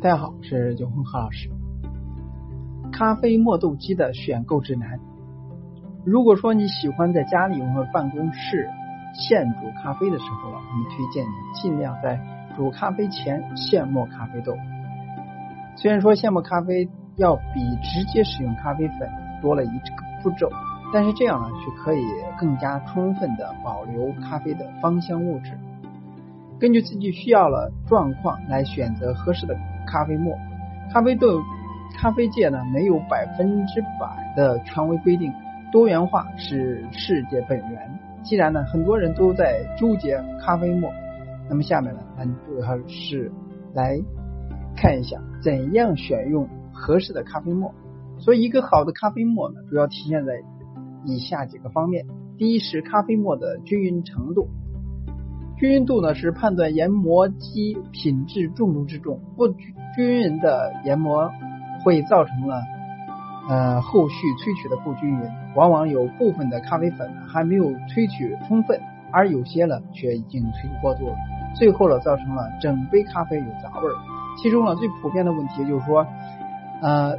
[0.00, 1.50] 大家好，我是九红何老师。
[2.92, 5.00] 咖啡磨豆机的选购指南。
[6.04, 8.70] 如果说你喜欢在家里或者办公室
[9.12, 12.20] 现煮咖啡的时候，我们推荐你尽量在
[12.56, 14.56] 煮咖啡前现磨咖啡豆。
[15.74, 19.10] 虽然说现磨咖啡要比直接使用咖啡粉
[19.42, 19.84] 多了一个
[20.22, 20.48] 步骤，
[20.92, 22.04] 但是这样呢，却可以
[22.38, 25.58] 更加充分的保留咖啡的芳香物质。
[26.60, 29.58] 根据自己需要的状况来选择合适的。
[29.90, 30.36] 咖啡沫，
[30.92, 31.40] 咖啡豆，
[31.96, 35.32] 咖啡界呢没有百分之百的权威规定，
[35.72, 37.98] 多元化是世界本源。
[38.22, 40.92] 既然呢很多人都在纠结咖啡沫，
[41.48, 43.32] 那么下面呢咱主要是
[43.72, 43.98] 来
[44.76, 47.74] 看一下怎样选用合适的咖啡沫。
[48.18, 50.34] 所以一个好的咖啡沫呢，主要体现在
[51.04, 52.04] 以下几个方面：
[52.36, 54.48] 第一是咖啡沫的均匀程度。
[55.58, 59.48] 均匀度呢是判断研磨机品质重中之重，不
[59.96, 61.32] 均匀的研磨
[61.84, 62.62] 会造成了
[63.48, 65.20] 呃后续萃取的不均匀，
[65.56, 71.16] 往往有部分的咖啡粉还没有萃取充分，而有些呢却已经萃取过度了，
[71.56, 73.94] 最后呢造成了整杯咖啡有杂味儿。
[74.40, 76.06] 其中呢最普遍的问题就是说，
[76.80, 77.16] 呃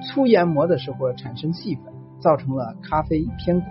[0.00, 3.66] 粗研磨的时候产生细粉，造成了咖啡偏苦。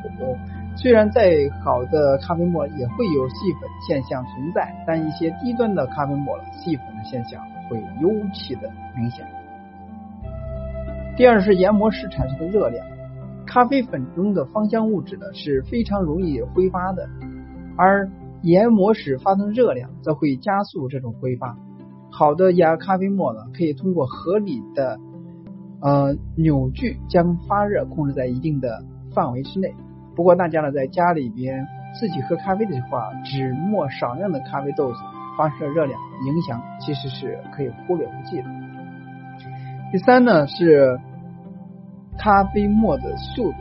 [0.77, 1.31] 虽然再
[1.63, 9.25] 好的咖啡沫也会有细粉现象存在，但一些低端的咖啡沫了，细粉的现象会尤其的明显。
[11.17, 12.85] 第二是研磨时产生的热量，
[13.47, 17.07] 咖啡粉中的芳香物质呢是非常容易挥发的，
[17.77, 18.09] 而
[18.41, 21.57] 研磨时发生热量则会加速这种挥发。
[22.11, 24.99] 好的压咖啡沫呢，可以通过合理的
[25.81, 29.73] 呃扭矩将发热控制在一定的范围之内。
[30.15, 31.67] 不过大家呢，在家里边
[31.99, 34.99] 自己喝咖啡的话，只磨少量的咖啡豆子
[35.37, 38.45] 发射热量，影响其实是可以忽略不计的。
[39.91, 40.99] 第三呢是
[42.17, 43.57] 咖啡磨的速度，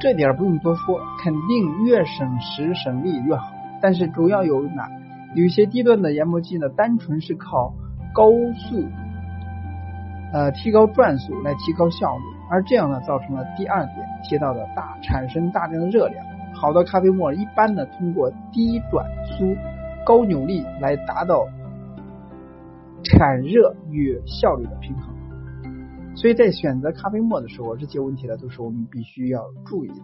[0.00, 3.52] 这点不用多说，肯定越省时省力越好。
[3.82, 4.88] 但是主要有哪？
[5.34, 7.74] 有一些低端的研磨机呢，单纯是靠
[8.14, 8.84] 高速
[10.34, 12.24] 呃提高转速来提高效率。
[12.50, 16.26] 而这样呢，造成了第二点提到的大产生大量的热量。
[16.52, 19.56] 好的咖啡沫一般呢，通过低转速、
[20.04, 21.46] 高扭力来达到
[23.02, 25.14] 产热与效率的平衡。
[26.16, 29.94] 所以在选择咖啡沫的时候，这些问题呢，都是我们必须要注意的。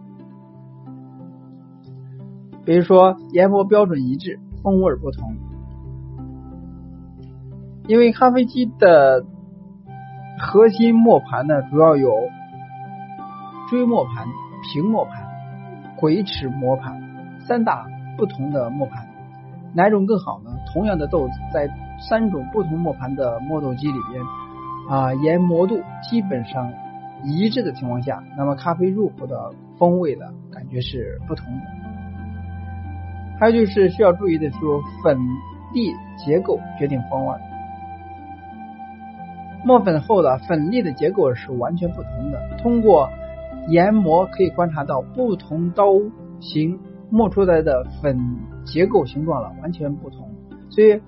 [2.65, 5.35] 比如说研磨标准一致，风味不同，
[7.87, 9.25] 因为咖啡机的。
[10.39, 12.29] 核心磨盘呢，主要有
[13.69, 14.27] 锥磨盘、
[14.63, 15.23] 平磨盘、
[15.95, 17.01] 鬼齿磨盘
[17.45, 17.85] 三大
[18.17, 19.07] 不同的磨盘，
[19.73, 20.51] 哪种更好呢？
[20.73, 21.69] 同样的豆子在
[22.09, 24.23] 三种不同磨盘的磨豆机里边
[24.89, 26.71] 啊，研磨度基本上
[27.23, 31.61] 一致的情况下，那么咖啡入口的风味的感觉是不同的。
[33.39, 34.57] 还有就是需要注意的是，
[35.03, 35.17] 粉
[35.73, 37.35] 粒结构决定风味。
[39.63, 42.57] 磨粉后的粉粒的结构是完全不同的。
[42.57, 43.09] 通过
[43.67, 45.85] 研磨可以观察到，不同刀
[46.39, 46.79] 型
[47.11, 48.17] 磨出来的粉
[48.65, 50.27] 结构形状了完全不同。
[50.69, 50.99] 所以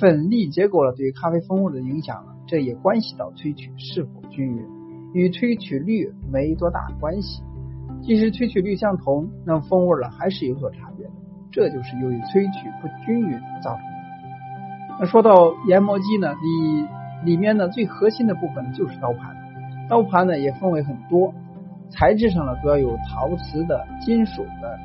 [0.00, 4.64] 粉粒结构了对于咖啡风味的影响，这也关系到萃取是否均匀，
[5.12, 7.42] 与萃取率没多大关系。
[8.00, 11.12] 即使萃取率相同，那风味了还是有所差别的。
[11.50, 14.98] 这就是由于萃取不均匀造成的。
[15.00, 16.97] 那说到研磨机呢，你。
[17.24, 19.36] 里面呢最核心的部分就是刀盘，
[19.88, 21.34] 刀盘呢也分为很多
[21.90, 24.78] 材质上呢主要有陶瓷的、金属的。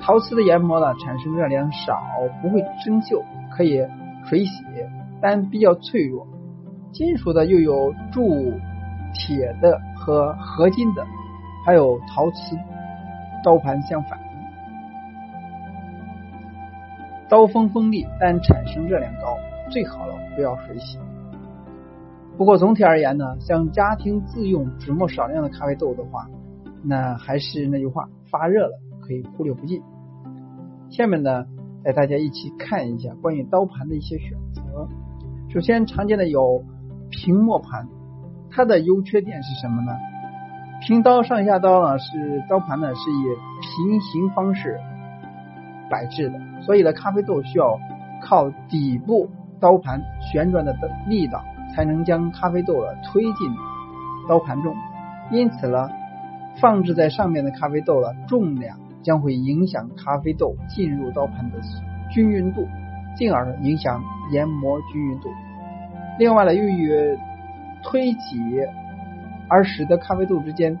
[0.00, 2.02] 陶瓷的研磨呢产生热量少，
[2.40, 3.86] 不会生锈，可以
[4.24, 4.64] 水洗，
[5.20, 6.26] 但比较脆弱。
[6.92, 8.52] 金属的又有铸
[9.14, 11.06] 铁的和合金的，
[11.64, 12.58] 还有陶瓷
[13.44, 14.18] 刀盘相反，
[17.28, 19.38] 刀锋锋利，但产生热量高，
[19.70, 20.98] 最好了不要水洗。
[22.36, 26.26] 不过总体而言呢，像家庭自用只磨少量的咖啡豆的话，
[26.82, 29.82] 那还是那句话，发热了可以忽略不计。
[30.90, 31.46] 下面呢，
[31.84, 34.88] 带大家一起看一下关于刀盘的一些选择。
[35.50, 36.64] 首先常见的有
[37.10, 37.86] 平磨盘，
[38.50, 39.92] 它的优缺点是什么呢？
[40.80, 43.24] 平刀上下刀呢是刀盘呢是以
[43.60, 44.80] 平行方式
[45.88, 47.78] 摆置的，所以呢咖啡豆需要
[48.20, 49.28] 靠底部
[49.60, 50.02] 刀盘
[50.32, 50.74] 旋转的
[51.06, 51.44] 力道。
[51.74, 53.50] 才能将咖啡豆了推进
[54.28, 54.74] 刀盘中，
[55.30, 55.88] 因此呢，
[56.60, 61.58] 放置在上面的咖啡豆了重量将会影响咖啡豆进入刀盘的
[62.10, 62.66] 均匀度，
[63.16, 65.28] 进而影响研磨均匀度。
[66.18, 67.18] 另外呢，由于
[67.82, 68.38] 推挤
[69.48, 70.78] 而使得咖啡豆之间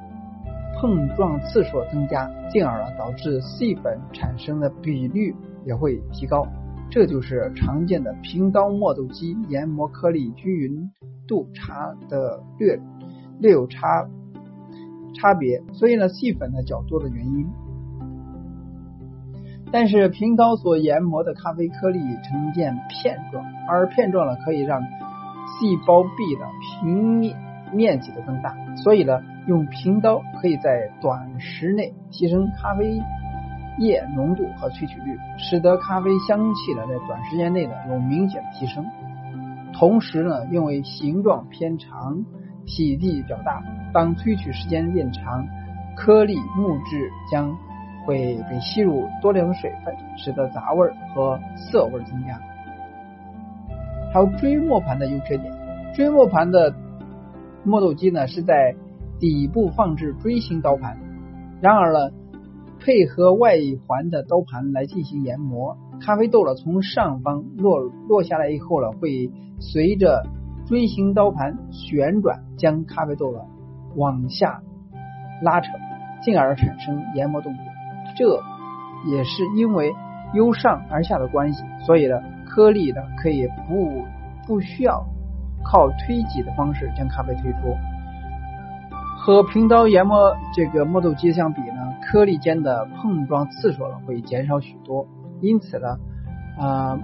[0.78, 5.34] 碰撞次数增加，进而导致细粉产生的比率
[5.64, 6.46] 也会提高。
[6.92, 10.90] 这就是常见的平刀磨豆机研磨颗粒均匀
[11.26, 12.78] 度差的略
[13.40, 14.06] 略有差
[15.14, 17.46] 差别，所以呢，细粉呢较多的原因。
[19.70, 27.34] 但是平刀所研磨的咖啡颗粒呈现片状，而片状呢可以让细胞壁的平面
[27.72, 33.00] 面积的增大，所以呢，用平刀可以在短时内提升咖啡
[33.78, 38.84] 液浓度和萃取率，使得咖啡香气呢在短时间内呢有明显的提升。
[39.72, 42.24] 同时呢，因为形状偏长，
[42.66, 45.46] 体积较大，当萃取时间变长，
[45.96, 47.56] 颗粒木质将
[48.04, 52.38] 会被吸入多量的水分，使得杂味和涩味增加。
[54.12, 55.50] 还有锥磨盘的优缺点，
[55.94, 56.74] 锥磨盘的
[57.64, 58.74] 磨豆机呢是在
[59.18, 60.98] 底部放置锥形刀盘，
[61.62, 62.10] 然而呢，
[62.84, 63.56] 配合外
[63.86, 69.30] 环的刀盘来进行研磨，咖啡豆呢从上方落落下来以后呢，会
[69.60, 70.26] 随着
[70.66, 73.38] 锥形刀盘旋转，将咖啡豆呢
[73.94, 74.62] 往下
[75.42, 75.70] 拉扯，
[76.22, 77.64] 进而产生研磨动作。
[78.16, 78.42] 这
[79.10, 79.94] 也是因为
[80.34, 84.04] 由上而下的关系，所以呢，颗粒呢可以不
[84.46, 85.04] 不需要
[85.64, 87.58] 靠推挤的方式将咖啡推出。
[89.24, 95.06] 和平刀研磨这个磨豆机相比呢，颗粒间的碰撞次数呢会减少许多，
[95.40, 95.96] 因此呢，
[96.58, 96.98] 啊，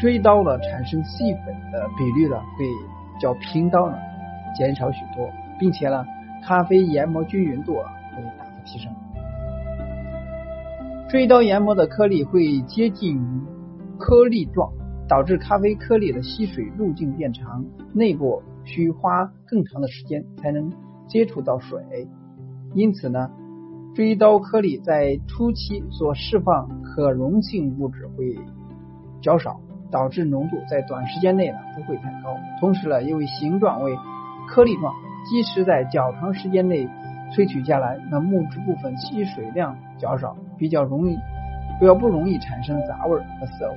[0.00, 2.64] 锥刀呢产生细粉的比率呢会
[3.20, 3.98] 较平刀呢
[4.56, 6.06] 减少许多，并且呢，
[6.42, 8.90] 咖啡研磨均匀度啊会大幅提升。
[11.10, 13.42] 锥刀研磨的颗粒会接近于
[13.98, 14.72] 颗粒状，
[15.06, 17.62] 导致咖啡颗粒的吸水路径变长，
[17.92, 20.72] 内部需花更长的时间才能
[21.06, 22.08] 接触到水。
[22.74, 23.30] 因此呢，
[23.94, 28.36] 锥刀颗粒在初期所释放可溶性物质会
[29.20, 29.60] 较少，
[29.90, 32.36] 导致浓度在短时间内呢不会太高。
[32.60, 33.96] 同时呢，因为形状为
[34.48, 34.92] 颗粒状，
[35.30, 36.88] 即使在较长时间内
[37.32, 40.36] 萃取下来，那木质部分吸水量较少。
[40.56, 41.16] 比较容易，
[41.80, 43.76] 比较不容易产生杂味和涩味。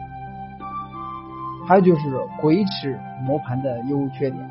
[1.67, 4.47] 还有就是鬼齿磨盘的优缺点。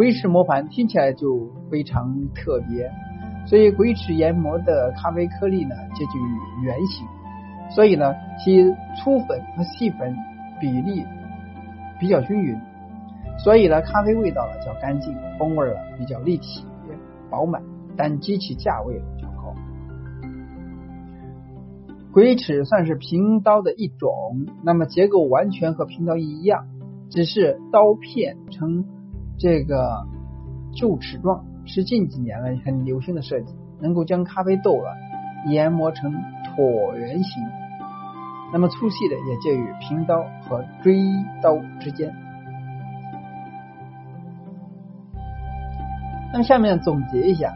[0.00, 2.90] 鬼齿磨盘听起来就非常特别，
[3.46, 7.06] 所以鬼齿研磨的咖啡颗粒呢接近于圆形，
[7.74, 8.64] 所以呢其
[8.96, 10.16] 粗粉和细粉
[10.58, 11.04] 比例
[12.00, 12.58] 比较均匀，
[13.44, 16.64] 所以呢咖啡味道呢较干净，风味啊比较立体
[17.28, 17.62] 饱满，
[17.94, 19.02] 但机器价位。
[19.20, 19.54] 较高。
[22.10, 26.64] 鬼齿算是平刀的一种，那么结构完全和平刀一样，
[27.10, 28.86] 只是刀片呈
[29.40, 30.06] 这个
[30.74, 34.94] 臼齿状，是近几年来很流行的设计，能够将咖啡豆了
[35.48, 36.12] 研磨成
[36.44, 37.42] 椭圆形。
[38.52, 41.00] 那么粗细的也介于平刀和锥
[41.42, 42.14] 刀之间。
[46.32, 47.54] 那么下面总结一下。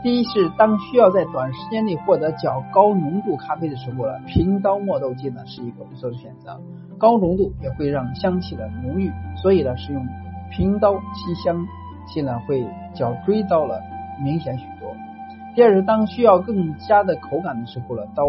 [0.00, 6.60] 第一是当需要在短时间内获得较高浓度咖啡的时候呢，平刀磨豆机呢是一个不错的选择。
[6.96, 9.10] 高浓度也会让香气的浓郁，
[9.42, 10.06] 所以呢使用
[10.50, 11.66] 平刀其香
[12.06, 13.80] 气呢会较锥刀了
[14.22, 14.94] 明显许多。
[15.54, 18.26] 第二是当需要更加的口感的时候了，刀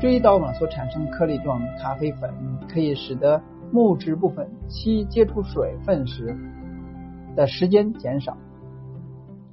[0.00, 2.30] 锥刀呢所产生颗粒状咖啡粉
[2.68, 3.42] 可以使得
[3.72, 6.36] 木质部分其接触水分时
[7.34, 8.36] 的时间减少。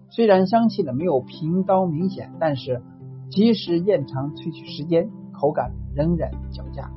[0.09, 2.81] 虽然香气呢没有平刀明显，但是
[3.29, 6.89] 即使延长萃取时间，口感仍然较佳。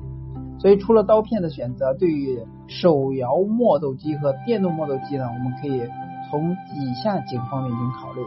[0.62, 2.38] 所以除了刀片的选择，对于
[2.68, 5.82] 手摇磨豆机和电动磨豆机呢，我们可以
[6.30, 8.20] 从以下几个方面进行考虑。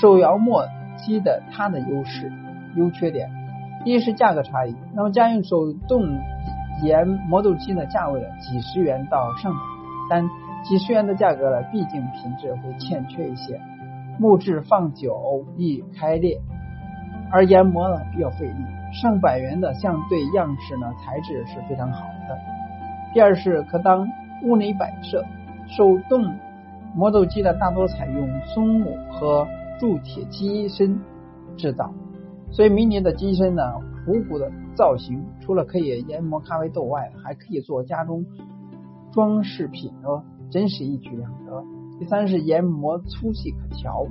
[0.00, 2.32] 手摇磨机的它的优势、
[2.76, 3.28] 优缺点，
[3.84, 4.76] 一是价格差异。
[4.94, 6.16] 那么家用手动
[6.84, 9.58] 研磨豆机呢，价位呢几十元到上百，
[10.08, 10.24] 但
[10.62, 13.60] 几十元的价格呢，毕竟品质会欠缺一些。
[14.20, 16.40] 木质放久易开裂，
[17.32, 18.64] 而研磨呢比较费力。
[19.00, 22.38] 上百元的相对样式呢，材质是非常好的。
[23.12, 24.08] 第二是可当
[24.42, 25.24] 屋内摆设，
[25.66, 26.24] 手动
[26.94, 29.46] 磨豆机呢大多采用松木和
[29.80, 30.98] 铸铁机身
[31.56, 31.92] 制造，
[32.50, 33.62] 所以迷你的机身呢
[34.06, 38.24] 复古的造型，除了可以研磨咖啡豆外，还可以做家中
[39.12, 41.64] 装饰品哦，真是一举两得。
[41.98, 44.06] 第三是研磨粗细可调，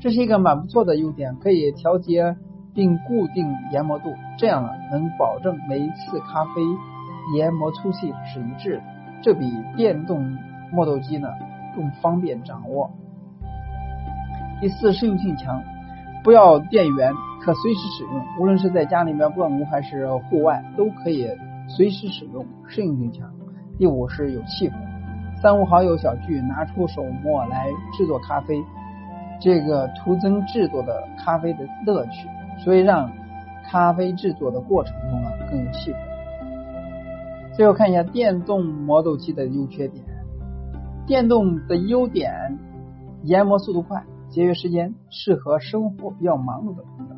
[0.00, 2.36] 这是一个蛮不错的优点，可以调节
[2.80, 6.62] 并固定研磨度，这样呢能保证每一次咖啡
[7.36, 8.82] 研磨粗细是一致的。
[9.20, 10.34] 这比电动
[10.72, 11.28] 磨豆机呢
[11.76, 12.90] 更方便掌握。
[14.62, 15.62] 第四，适用性强，
[16.24, 21.28] 不要电源，可随时使用，无论是在家里面办公还是户外都可以
[21.68, 23.30] 随时使用，适应性强。
[23.76, 24.72] 第五是有气氛，
[25.42, 27.66] 三五好友小聚，拿出手磨来
[27.98, 28.64] 制作咖啡，
[29.38, 32.26] 这个徒增制作的咖啡的乐趣，
[32.64, 33.10] 所以让
[33.70, 35.96] 咖啡制作的过程中啊更有气氛。
[37.54, 40.04] 最后看一下电动磨豆机的优缺点，
[41.06, 42.58] 电动的优点，
[43.24, 44.02] 研磨速度快。
[44.30, 47.14] 节约时间，适合生活比较忙碌的朋友。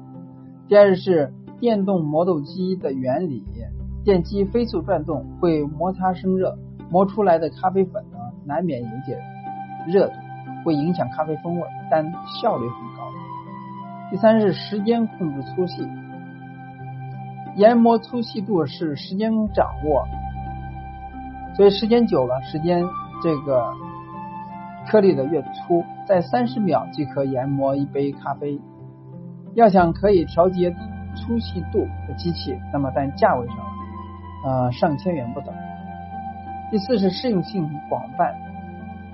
[0.67, 1.31] 第二是
[1.61, 3.45] 电动磨豆机的原理，
[4.03, 6.57] 电机飞速转动会摩擦生热，
[6.91, 9.21] 磨出来的咖啡粉呢难免有点
[9.87, 10.15] 热度，
[10.65, 12.03] 会影响咖啡风味，但
[12.41, 12.92] 效率很高。
[14.13, 15.89] 第三是时间控制粗细，
[17.57, 20.07] 研磨粗细度是时间掌握，
[21.57, 22.85] 所以时间久了，时间
[23.23, 23.75] 这个。
[24.85, 28.61] 颗粒的越粗，在三十秒即可研磨一杯咖啡。
[29.55, 30.75] 要想可以调节
[31.15, 33.57] 粗细度的机器，那么但价位上，
[34.45, 35.55] 呃上千元不等。
[36.71, 38.35] 第四是适用性广泛，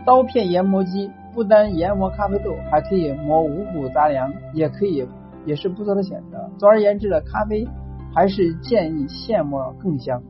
[0.07, 5.07] 刀片研磨机不单研磨咖啡豆，还可以磨五谷杂粮，也可以
[5.45, 6.51] 也是不错的选择。
[6.59, 7.67] 总而言之呢，咖啡
[8.15, 10.23] 还是建议现磨更香。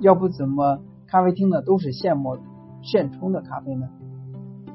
[0.00, 2.38] 要不怎么咖啡厅呢都是现磨
[2.82, 3.88] 现冲的咖啡呢？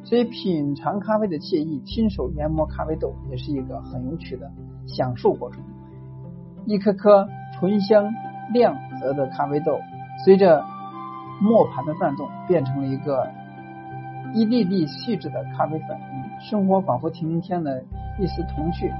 [0.03, 4.51] 所以品尝咖啡的惬意，亲手研磨咖啡豆也是一个很有趣的
[4.85, 5.63] 享受过程。
[6.65, 8.13] 一颗颗醇香
[8.53, 9.79] 亮泽的咖啡豆，
[10.25, 10.63] 随着
[11.41, 13.27] 磨盘的转动，变成了一个
[14.33, 15.97] 一粒粒细致的咖啡粉。
[16.39, 17.81] 生活仿佛增添了
[18.19, 18.91] 一丝童趣。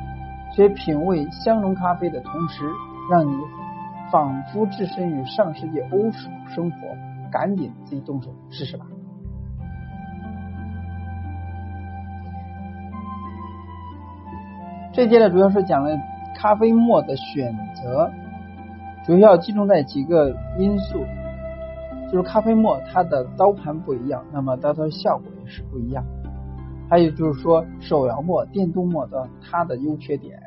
[0.56, 2.64] 所以品味香浓咖啡的同时，
[3.10, 3.36] 让你
[4.12, 6.78] 仿佛置身于上世纪欧式生活。
[7.32, 8.86] 赶紧自己动手试试吧。
[14.94, 15.98] 这节呢，主要是讲了
[16.36, 18.12] 咖啡沫的选择，
[19.08, 21.04] 主要集中在几个因素，
[22.14, 26.06] 就是咖啡沫它的刀盘不一样，那么它的效果也是不一样。
[26.88, 30.40] 还有就是说手摇沫、电动沫的它的优缺点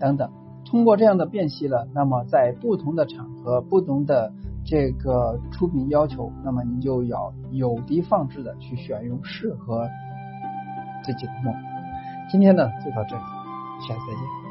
[0.00, 0.28] 等等。
[0.64, 4.32] 通过这样的辨析了，那么在不同的场合、不同的
[4.64, 9.88] 这个出品要求，那么你就要有的放矢的去选用适合
[11.04, 11.54] 自己的沫。
[12.28, 13.22] 今天呢就到这里，
[13.86, 14.41] 下次再见。